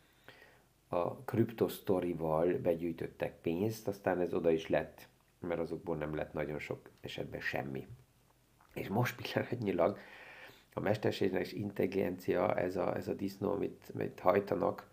a 0.93 1.17
kriptosztorival 1.25 2.53
begyűjtöttek 2.53 3.41
pénzt, 3.41 3.89
aztán 3.89 4.21
ez 4.21 4.35
oda 4.35 4.51
is 4.51 4.69
lett, 4.69 5.09
mert 5.39 5.61
azokból 5.61 5.97
nem 5.97 6.15
lett 6.15 6.33
nagyon 6.33 6.59
sok 6.59 6.91
esetben 7.01 7.41
semmi. 7.41 7.87
És 8.75 8.89
most 8.89 9.17
pillanatnyilag 9.23 9.99
a 10.75 10.81
mesterséges 10.81 11.53
intelligencia, 11.53 12.55
ez 12.55 12.77
a, 12.77 12.97
ez 12.97 13.09
a 13.09 13.15
disznó, 13.15 13.51
amit, 13.51 13.91
amit 13.95 14.21
hajtanak 14.21 14.91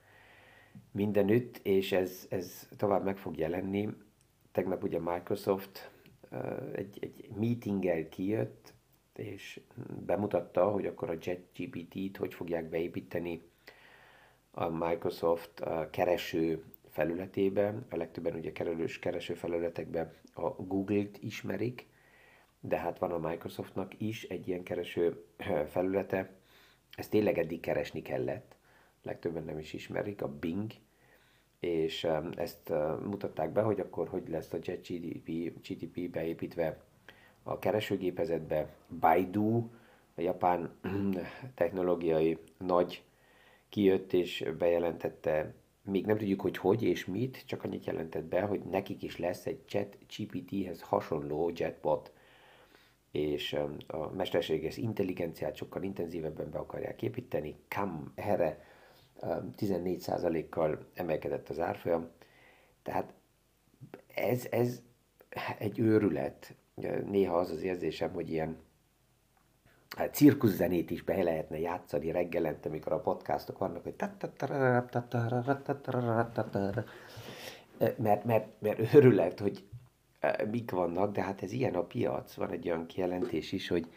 mindenütt, 0.92 1.60
és 1.64 1.92
ez, 1.92 2.28
ez 2.30 2.70
tovább 2.78 3.04
meg 3.04 3.18
fog 3.18 3.38
jelenni. 3.38 3.90
Tegnap 4.52 4.84
ugye 4.84 5.00
Microsoft 5.00 5.92
egy, 6.74 6.98
egy 7.02 7.30
meetinggel 7.40 8.10
kijött, 8.10 8.74
és 9.16 9.62
bemutatta, 10.06 10.70
hogy 10.72 10.86
akkor 10.86 11.10
a 11.10 11.18
JetGPT-t 11.22 12.18
hogy 12.18 12.34
fogják 12.34 12.70
beépíteni 12.70 13.49
a 14.60 14.70
Microsoft 14.70 15.64
kereső 15.92 16.64
felületébe, 16.90 17.76
a 17.90 17.96
legtöbben 17.96 18.34
ugye 18.36 18.52
kerülős 18.52 19.00
kereső 19.00 19.34
felületekbe 19.34 20.14
a 20.34 20.50
Google-t 20.50 21.18
ismerik, 21.22 21.88
de 22.60 22.78
hát 22.78 23.00
van 23.00 23.12
a 23.12 23.30
Microsoftnak 23.30 24.02
is 24.02 24.24
egy 24.24 24.48
ilyen 24.48 24.64
kereső 24.64 25.26
felülete, 25.68 26.30
ezt 26.96 27.10
tényleg 27.10 27.38
eddig 27.38 27.60
keresni 27.60 28.02
kellett, 28.02 28.56
legtöbben 29.04 29.44
nem 29.44 29.60
is 29.60 29.74
ismerik, 29.74 30.22
a 30.22 30.28
Bing, 30.28 30.72
és 31.60 32.08
ezt 32.36 32.70
mutatták 33.06 33.52
be, 33.52 33.62
hogy 33.62 33.80
akkor 33.80 34.08
hogy 34.08 34.30
lesz 34.30 34.54
a 34.54 34.58
JetGDP 34.62 35.30
GDP 35.68 36.10
beépítve 36.10 36.84
a 37.44 37.60
keresőgépezetbe, 37.60 38.76
Baidu, 39.00 39.70
a 40.16 40.22
japán 40.22 40.80
technológiai 41.56 42.38
nagy 42.58 43.04
kijött 43.70 44.14
és 44.14 44.46
bejelentette, 44.58 45.54
még 45.84 46.06
nem 46.06 46.18
tudjuk, 46.18 46.42
hogy 46.42 46.58
hogy 46.58 46.84
és 46.84 47.06
mit, 47.06 47.44
csak 47.46 47.64
annyit 47.64 47.86
jelentett 47.86 48.24
be, 48.24 48.42
hogy 48.42 48.62
nekik 48.62 49.04
is 49.04 49.18
lesz 49.18 49.46
egy 49.46 49.60
chat 49.66 49.98
GPT-hez 50.18 50.82
hasonló 50.82 51.52
jetbot, 51.56 52.12
és 53.12 53.54
um, 53.54 53.78
a 53.88 54.10
mesterséges 54.10 54.78
intelligenciát 54.78 55.56
sokkal 55.56 55.84
intenzívebben 55.84 56.50
be 56.50 56.60
akarják 56.60 57.02
építeni. 57.02 57.56
Kam 57.68 58.12
erre 58.16 58.66
14%-kal 59.58 60.70
um, 60.70 60.86
emelkedett 60.94 61.50
az 61.50 61.60
árfolyam. 61.60 62.10
Tehát 62.84 63.14
ez, 64.16 64.48
ez 64.52 64.82
egy 65.58 65.80
őrület. 65.80 66.56
Néha 67.06 67.38
az 67.38 67.50
az 67.50 67.64
érzésem, 67.64 68.12
hogy 68.14 68.30
ilyen 68.30 68.58
cirkuszzenét 70.12 70.92
is 70.92 71.02
be 71.02 71.24
lehetne 71.24 71.60
játszani 71.60 72.12
reggelente, 72.12 72.70
amikor 72.70 72.92
a 72.92 73.00
podcastok 73.00 73.58
vannak, 73.58 73.84
hogy 73.84 73.96
mert, 77.98 78.24
mert, 78.24 78.48
mert 78.60 78.94
örület, 78.94 79.40
hogy 79.40 79.64
mik 80.52 80.72
vannak, 80.72 81.14
de 81.14 81.22
hát 81.22 81.44
ez 81.44 81.52
ilyen 81.52 81.76
a 81.76 81.84
piac. 81.84 82.34
Van 82.34 82.52
egy 82.52 82.68
olyan 82.68 82.86
kijelentés 82.86 83.52
is, 83.52 83.68
hogy 83.68 83.92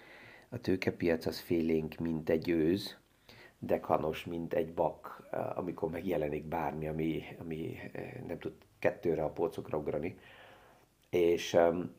a 0.49 0.58
tőkepiac 0.58 1.26
az 1.26 1.38
félénk, 1.40 1.94
mint 1.94 2.30
egy 2.30 2.49
őz, 2.49 2.96
de 3.58 3.80
kanos, 3.80 4.25
mint 4.25 4.54
egy 4.54 4.75
bak, 4.75 5.28
amikor 5.54 5.90
megjelenik 5.90 6.44
bármi, 6.44 6.88
ami, 6.88 7.22
ami 7.38 7.76
nem 8.26 8.38
tud 8.38 8.52
kettőre 8.78 9.25
a 9.25 9.30
polcokra 9.30 9.78
ugrani. 9.78 10.18
És 11.11 11.54
um, 11.54 11.94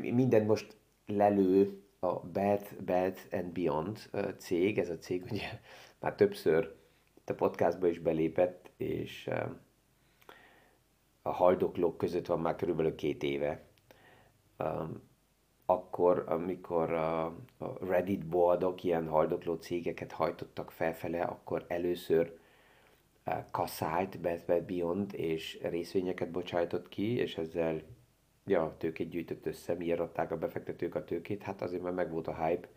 minden 0.00 0.44
most 0.44 0.77
lelő 1.08 1.82
a 1.98 2.20
Bad, 2.20 2.66
Bad 2.84 3.18
and 3.30 3.52
Beyond 3.52 3.98
cég, 4.38 4.78
ez 4.78 4.88
a 4.88 4.98
cég 4.98 5.24
ugye 5.30 5.60
már 6.00 6.14
többször 6.14 6.76
a 7.26 7.32
podcastba 7.32 7.88
is 7.88 7.98
belépett, 7.98 8.70
és 8.76 9.30
a 11.22 11.30
haldoklók 11.30 11.96
között 11.96 12.26
van 12.26 12.40
már 12.40 12.56
körülbelül 12.56 12.94
két 12.94 13.22
éve. 13.22 13.62
Akkor, 15.66 16.24
amikor 16.28 16.92
a 16.92 17.36
Reddit 17.80 18.26
boldog 18.26 18.84
ilyen 18.84 19.08
haldokló 19.08 19.54
cégeket 19.54 20.12
hajtottak 20.12 20.70
felfele, 20.70 21.22
akkor 21.22 21.64
először 21.68 22.38
kaszált 23.50 24.20
Bad 24.20 24.44
Bad 24.46 24.62
Beyond, 24.62 25.14
és 25.14 25.58
részvényeket 25.62 26.30
bocsájtott 26.30 26.88
ki, 26.88 27.16
és 27.16 27.36
ezzel 27.36 27.82
ja, 28.48 28.74
tőkét 28.78 29.08
gyűjtött 29.08 29.46
össze, 29.46 29.74
miért 29.74 30.00
adták 30.00 30.30
a 30.30 30.38
befektetők 30.38 30.94
a 30.94 31.04
tőkét, 31.04 31.42
hát 31.42 31.62
azért, 31.62 31.82
mert 31.82 31.94
meg 31.94 32.10
volt 32.10 32.26
a 32.26 32.44
hype, 32.44 32.68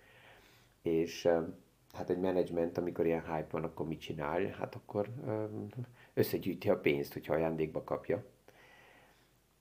és 0.82 1.30
hát 1.94 2.10
egy 2.10 2.20
menedzsment, 2.20 2.78
amikor 2.78 3.06
ilyen 3.06 3.26
hype 3.26 3.48
van, 3.52 3.64
akkor 3.64 3.88
mit 3.88 4.00
csinál? 4.00 4.46
Hát 4.46 4.76
akkor 4.76 5.10
összegyűjti 6.14 6.70
a 6.70 6.80
pénzt, 6.80 7.14
hogyha 7.14 7.34
ajándékba 7.34 7.84
kapja. 7.84 8.24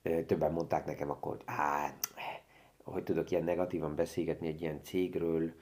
Többen 0.02 0.52
mondták 0.52 0.86
nekem 0.86 1.10
akkor, 1.10 1.32
hogy 1.32 1.42
á, 1.44 1.94
hogy 2.84 3.02
tudok 3.02 3.30
ilyen 3.30 3.44
negatívan 3.44 3.94
beszélgetni 3.94 4.46
egy 4.46 4.60
ilyen 4.60 4.82
cégről, 4.82 5.52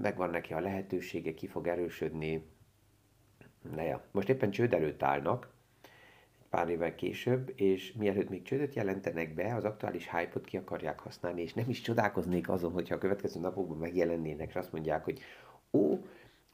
megvan 0.00 0.30
neki 0.30 0.52
a 0.52 0.60
lehetősége, 0.60 1.34
ki 1.34 1.46
fog 1.46 1.66
erősödni. 1.66 2.46
Na 3.74 3.82
ja, 3.82 4.04
most 4.10 4.28
éppen 4.28 4.50
csőd 4.50 4.74
előtt 4.74 5.02
állnak, 5.02 5.53
pár 6.54 6.68
évvel 6.68 6.94
később, 6.94 7.52
és 7.56 7.92
mielőtt 7.92 8.28
még 8.28 8.42
csődöt 8.42 8.74
jelentenek 8.74 9.34
be, 9.34 9.54
az 9.54 9.64
aktuális 9.64 10.10
hype-ot 10.10 10.44
ki 10.44 10.56
akarják 10.56 11.00
használni, 11.00 11.42
és 11.42 11.54
nem 11.54 11.68
is 11.68 11.80
csodálkoznék 11.80 12.48
azon, 12.48 12.72
hogyha 12.72 12.94
a 12.94 12.98
következő 12.98 13.40
napokban 13.40 13.78
megjelennének, 13.78 14.48
és 14.48 14.54
azt 14.54 14.72
mondják, 14.72 15.04
hogy 15.04 15.20
ó, 15.72 15.98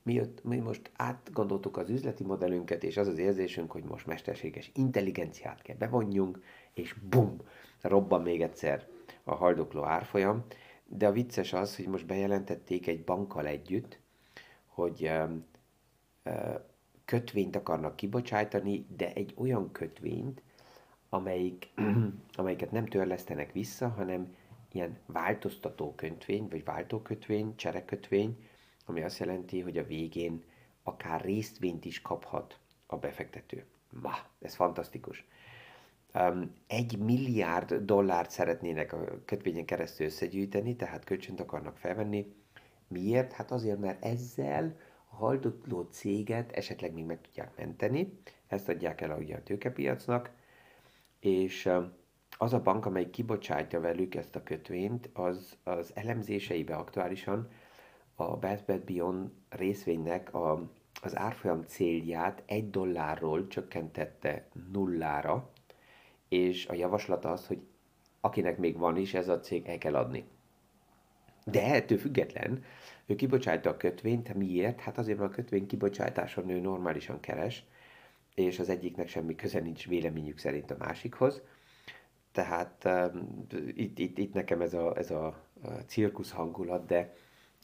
mi, 0.03 0.13
jött, 0.13 0.45
mi 0.45 0.57
most 0.57 0.91
átgondoltuk 0.97 1.77
az 1.77 1.91
üzleti 1.91 2.25
modellünket, 2.25 2.85
és 2.85 2.97
az 2.97 3.09
az 3.09 3.19
érzésünk, 3.19 3.71
hogy 3.71 3.85
most 3.85 4.07
mesterséges 4.07 4.71
intelligenciát 4.75 5.63
kell 5.63 5.77
bevonjunk, 5.77 6.43
és 6.75 6.93
bum, 6.93 7.37
robban 7.81 8.23
még 8.23 8.43
egyszer 8.43 8.87
a 9.25 9.35
haldokló 9.35 9.85
árfolyam. 9.85 10.45
De 10.85 11.07
a 11.07 11.13
vicces 11.13 11.53
az, 11.53 11.77
hogy 11.77 11.87
most 11.87 12.07
bejelentették 12.07 12.87
egy 12.87 13.05
bankkal 13.05 13.47
együtt, 13.47 14.01
hogy 14.67 15.11
kötvényt 17.11 17.57
akarnak 17.57 17.97
kibocsájtani, 17.97 18.87
de 18.97 19.13
egy 19.13 19.35
olyan 19.37 19.73
kötvényt, 19.73 20.43
amelyik, 21.09 21.69
amelyiket 22.39 22.71
nem 22.71 22.87
törlesztenek 22.87 23.53
vissza, 23.53 23.89
hanem 23.89 24.35
ilyen 24.73 24.99
változtató 25.07 25.95
kötvény, 25.95 26.49
vagy 26.51 26.65
váltókötvény, 26.65 27.57
cserekötvény, 27.57 28.47
ami 28.87 29.03
azt 29.03 29.19
jelenti, 29.19 29.61
hogy 29.61 29.79
a 29.79 29.87
végén 29.87 30.43
akár 30.83 31.21
részvényt 31.21 31.85
is 31.85 32.03
kaphat 32.03 32.59
a 32.87 32.97
befektető. 32.97 33.65
Ma, 34.03 34.15
ez 34.41 34.55
fantasztikus. 34.55 35.25
Um, 36.15 36.55
egy 36.67 36.99
milliárd 36.99 37.75
dollárt 37.75 38.31
szeretnének 38.31 38.93
a 38.93 39.25
kötvényen 39.25 39.65
keresztül 39.65 40.07
összegyűjteni, 40.07 40.77
tehát 40.77 41.05
kölcsönt 41.05 41.41
akarnak 41.41 41.77
felvenni. 41.77 42.35
Miért? 42.89 43.33
Hát 43.33 43.51
azért, 43.51 43.79
mert 43.79 44.05
ezzel 44.05 44.77
haldokló 45.21 45.87
céget 45.91 46.53
esetleg 46.53 46.93
még 46.93 47.05
meg 47.05 47.21
tudják 47.21 47.57
menteni, 47.57 48.21
ezt 48.47 48.69
adják 48.69 49.01
el 49.01 49.19
ugye 49.19 49.37
a 49.37 49.43
tőkepiacnak, 49.43 50.31
és 51.21 51.71
az 52.39 52.53
a 52.53 52.63
bank, 52.63 52.87
amely 52.87 53.11
kibocsátja 53.11 53.81
velük 53.81 54.15
ezt 54.15 54.37
a 54.37 54.43
kötvényt, 54.43 55.11
az 55.13 55.57
az 55.63 55.91
elemzéseibe 55.95 56.75
aktuálisan 56.75 57.49
a 58.15 58.37
Best 58.37 58.65
Bet 58.65 58.85
Beyond 58.85 59.31
részvénynek 59.49 60.35
a, 60.35 60.71
az 61.03 61.17
árfolyam 61.17 61.63
célját 61.63 62.43
egy 62.47 62.71
dollárról 62.71 63.47
csökkentette 63.47 64.49
nullára, 64.73 65.51
és 66.29 66.67
a 66.67 66.75
javaslat 66.75 67.25
az, 67.25 67.47
hogy 67.47 67.61
akinek 68.21 68.59
még 68.59 68.79
van 68.79 68.97
is, 68.97 69.15
ez 69.15 69.29
a 69.29 69.41
cég 69.41 69.67
el 69.67 69.79
kell 69.79 69.95
adni. 69.95 70.25
De 71.51 71.75
ettől 71.75 71.99
független, 71.99 72.65
ő 73.07 73.15
kibocsájta 73.15 73.71
a 73.71 73.77
kötvényt, 73.77 74.35
miért? 74.35 74.81
Hát 74.81 74.99
azért, 74.99 75.19
mert 75.19 75.31
a 75.31 75.35
kötvény 75.35 75.67
kibocsátáson 75.67 76.49
ő 76.49 76.61
normálisan 76.61 77.21
keres, 77.21 77.65
és 78.35 78.59
az 78.59 78.69
egyiknek 78.69 79.09
semmi 79.09 79.35
köze 79.35 79.61
nincs 79.61 79.89
véleményük 79.89 80.39
szerint 80.39 80.71
a 80.71 80.77
másikhoz. 80.79 81.43
Tehát 82.33 82.85
um, 82.85 83.47
itt, 83.75 83.99
itt, 83.99 84.19
itt 84.19 84.33
nekem 84.33 84.61
ez 84.61 84.75
a, 84.75 84.97
ez 84.97 85.11
a, 85.11 85.51
cirkusz 85.87 86.31
hangulat, 86.31 86.87
de 86.87 87.15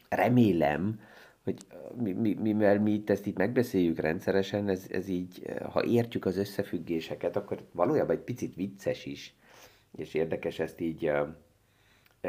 remélem, 0.08 1.00
hogy 1.44 1.56
mi, 1.96 2.12
mi, 2.12 2.34
mivel 2.34 2.80
mi 2.80 2.92
itt 2.92 3.10
ezt 3.10 3.26
itt 3.26 3.36
megbeszéljük 3.36 3.98
rendszeresen, 3.98 4.68
ez, 4.68 4.86
ez 4.90 5.08
így, 5.08 5.42
ha 5.70 5.84
értjük 5.84 6.24
az 6.24 6.36
összefüggéseket, 6.36 7.36
akkor 7.36 7.66
valójában 7.72 8.16
egy 8.16 8.22
picit 8.22 8.54
vicces 8.54 9.06
is, 9.06 9.34
és 9.96 10.14
érdekes 10.14 10.58
ezt 10.58 10.80
így 10.80 11.10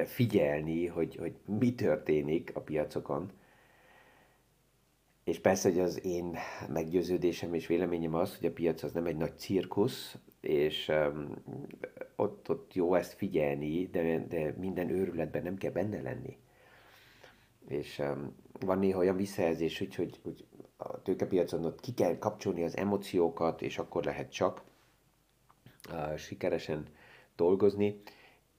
figyelni, 0.05 0.85
hogy, 0.85 1.15
hogy 1.15 1.35
mi 1.45 1.75
történik 1.75 2.51
a 2.53 2.59
piacokon. 2.59 3.31
És 5.23 5.39
persze, 5.39 5.69
hogy 5.69 5.79
az 5.79 6.05
én 6.05 6.37
meggyőződésem 6.69 7.53
és 7.53 7.67
véleményem 7.67 8.13
az, 8.13 8.37
hogy 8.37 8.45
a 8.45 8.53
piac 8.53 8.83
az 8.83 8.91
nem 8.91 9.05
egy 9.05 9.17
nagy 9.17 9.37
cirkusz, 9.37 10.17
és 10.41 10.87
um, 10.87 11.33
ott, 12.15 12.49
ott 12.49 12.73
jó 12.73 12.95
ezt 12.95 13.13
figyelni, 13.13 13.87
de, 13.87 14.25
de 14.27 14.55
minden 14.57 14.89
őrületben 14.89 15.43
nem 15.43 15.57
kell 15.57 15.71
benne 15.71 16.01
lenni. 16.01 16.37
És 17.67 17.99
um, 17.99 18.35
van 18.59 18.79
néha 18.79 18.99
olyan 18.99 19.15
visszajelzés, 19.15 19.77
hogy, 19.77 19.95
hogy, 19.95 20.19
hogy 20.23 20.45
a 20.77 21.01
tőkepiacon 21.01 21.65
ott 21.65 21.79
ki 21.79 21.93
kell 21.93 22.17
kapcsolni 22.17 22.63
az 22.63 22.77
emóciókat, 22.77 23.61
és 23.61 23.77
akkor 23.77 24.03
lehet 24.03 24.31
csak 24.31 24.63
uh, 25.91 26.17
sikeresen 26.17 26.85
dolgozni. 27.35 28.01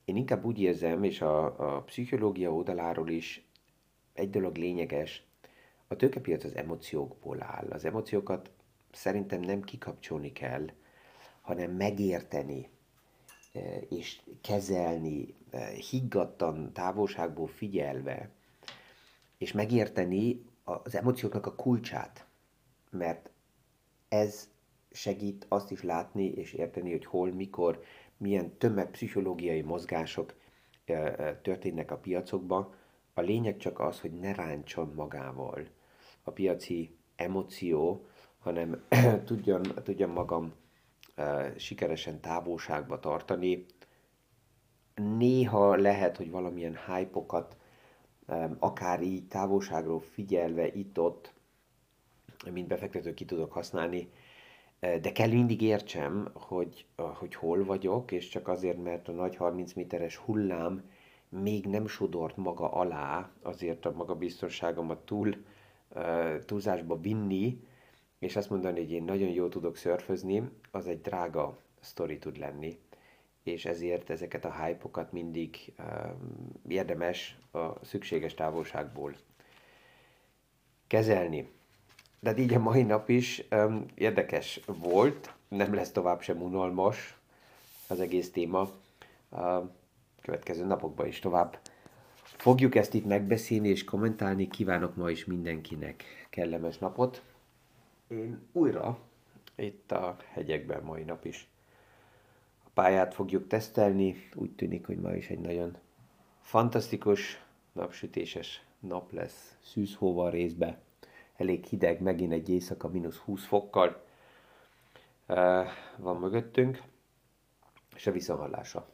Én 0.08 0.16
inkább 0.16 0.44
úgy 0.44 0.60
érzem, 0.60 1.04
és 1.04 1.20
a, 1.20 1.44
a 1.76 1.82
pszichológia 1.82 2.52
oldaláról 2.52 3.08
is 3.08 3.48
egy 4.12 4.30
dolog 4.30 4.56
lényeges, 4.56 5.26
a 5.88 5.96
tőkepiac 5.96 6.44
az 6.44 6.54
emóciókból 6.56 7.42
áll. 7.42 7.66
Az 7.70 7.84
emóciókat 7.84 8.50
szerintem 8.92 9.40
nem 9.40 9.62
kikapcsolni 9.62 10.32
kell, 10.32 10.70
hanem 11.40 11.70
megérteni 11.70 12.68
e, 13.52 13.60
és 13.88 14.20
kezelni, 14.40 15.34
e, 15.50 15.66
higgadtan, 15.66 16.72
távolságból 16.72 17.48
figyelve, 17.48 18.30
és 19.38 19.52
megérteni 19.52 20.44
az 20.64 20.94
emócióknak 20.94 21.46
a 21.46 21.54
kulcsát, 21.54 22.26
mert 22.90 23.30
ez 24.08 24.48
segít 24.92 25.46
azt 25.48 25.70
is 25.70 25.82
látni 25.82 26.24
és 26.24 26.52
érteni, 26.52 26.90
hogy 26.90 27.04
hol, 27.04 27.32
mikor, 27.32 27.82
milyen 28.18 28.58
tömegpszichológiai 28.58 29.62
mozgások 29.62 30.34
történnek 31.42 31.90
a 31.90 31.96
piacokban. 31.96 32.74
A 33.14 33.20
lényeg 33.20 33.56
csak 33.56 33.80
az, 33.80 34.00
hogy 34.00 34.12
ne 34.12 34.34
ráncson 34.34 34.92
magával 34.94 35.66
a 36.22 36.30
piaci 36.30 36.96
emóció, 37.16 38.06
hanem 38.38 38.84
tudjon, 39.24 39.62
tudjon 39.62 40.10
magam 40.10 40.52
sikeresen 41.56 42.20
távolságba 42.20 42.98
tartani. 42.98 43.66
Néha 44.94 45.76
lehet, 45.76 46.16
hogy 46.16 46.30
valamilyen 46.30 46.78
hype 46.86 47.44
akár 48.58 49.02
így 49.02 49.28
távolságról 49.28 50.00
figyelve 50.00 50.66
itt-ott, 50.66 51.32
mint 52.50 52.68
befektető 52.68 53.14
ki 53.14 53.24
tudok 53.24 53.52
használni, 53.52 54.10
de 54.80 55.12
kell 55.12 55.28
mindig 55.28 55.62
értsem, 55.62 56.30
hogy, 56.34 56.86
hogy 56.96 57.34
hol 57.34 57.64
vagyok, 57.64 58.12
és 58.12 58.28
csak 58.28 58.48
azért, 58.48 58.82
mert 58.82 59.08
a 59.08 59.12
nagy 59.12 59.36
30 59.36 59.72
méteres 59.72 60.16
hullám 60.16 60.90
még 61.28 61.66
nem 61.66 61.86
sodort 61.86 62.36
maga 62.36 62.72
alá, 62.72 63.30
azért 63.42 63.86
a 63.86 63.92
magabiztonságomat 63.92 64.98
túl, 64.98 65.44
túlzásba 66.44 67.00
vinni, 67.00 67.60
és 68.18 68.36
azt 68.36 68.50
mondani, 68.50 68.80
hogy 68.80 68.92
én 68.92 69.04
nagyon 69.04 69.28
jól 69.28 69.48
tudok 69.48 69.76
szörfözni, 69.76 70.50
az 70.70 70.86
egy 70.86 71.00
drága 71.00 71.58
sztori 71.80 72.18
tud 72.18 72.38
lenni. 72.38 72.78
És 73.42 73.64
ezért 73.64 74.10
ezeket 74.10 74.44
a 74.44 74.64
hype 74.64 75.08
mindig 75.10 75.72
érdemes 76.68 77.38
a 77.50 77.84
szükséges 77.84 78.34
távolságból 78.34 79.16
kezelni. 80.86 81.57
De 82.20 82.36
így 82.36 82.54
a 82.54 82.58
mai 82.58 82.82
nap 82.82 83.08
is 83.08 83.44
um, 83.50 83.84
érdekes 83.94 84.60
volt, 84.66 85.34
nem 85.48 85.74
lesz 85.74 85.92
tovább 85.92 86.20
sem 86.20 86.42
unalmas 86.42 87.18
az 87.88 88.00
egész 88.00 88.30
téma. 88.30 88.70
A 89.30 89.60
következő 90.20 90.64
napokban 90.64 91.06
is 91.06 91.18
tovább 91.18 91.58
fogjuk 92.22 92.74
ezt 92.74 92.94
itt 92.94 93.04
megbeszélni 93.06 93.68
és 93.68 93.84
kommentálni. 93.84 94.48
Kívánok 94.48 94.96
ma 94.96 95.10
is 95.10 95.24
mindenkinek 95.24 96.04
kellemes 96.30 96.78
napot. 96.78 97.22
Én 98.08 98.48
újra 98.52 98.98
itt 99.56 99.92
a 99.92 100.16
hegyekben 100.32 100.82
mai 100.82 101.02
nap 101.02 101.24
is 101.24 101.48
a 102.64 102.68
pályát 102.74 103.14
fogjuk 103.14 103.46
tesztelni. 103.46 104.28
Úgy 104.34 104.50
tűnik, 104.50 104.86
hogy 104.86 104.98
ma 104.98 105.14
is 105.14 105.28
egy 105.28 105.40
nagyon 105.40 105.76
fantasztikus, 106.40 107.42
napsütéses 107.72 108.62
nap 108.80 109.12
lesz, 109.12 109.56
szűzhóval 109.62 110.30
részbe 110.30 110.78
elég 111.38 111.64
hideg, 111.64 112.00
megint 112.00 112.32
egy 112.32 112.48
éjszaka 112.48 112.88
mínusz 112.88 113.16
20 113.16 113.44
fokkal 113.44 114.04
van 115.96 116.16
mögöttünk, 116.20 116.82
és 117.96 118.06
a 118.06 118.12
visszahallása 118.12 118.88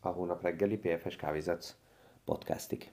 a 0.00 0.08
hónap 0.08 0.42
reggeli 0.42 0.76
PFS 0.76 1.16
Kávézatsz 1.16 1.76
podcastig. 2.24 2.90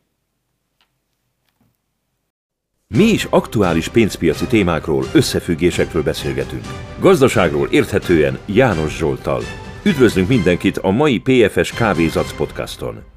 Mi 2.88 3.04
is 3.04 3.24
aktuális 3.26 3.90
pénzpiaci 3.90 4.48
témákról, 4.48 5.04
összefüggésekről 5.14 6.04
beszélgetünk. 6.04 6.64
Gazdaságról 7.00 7.68
érthetően 7.68 8.40
János 8.46 8.98
Zsoltal. 8.98 9.42
Üdvözlünk 9.86 10.28
mindenkit 10.28 10.78
a 10.78 10.90
mai 10.90 11.20
PFS 11.20 11.74
Kávézatsz 11.74 12.36
podcaston. 12.36 13.13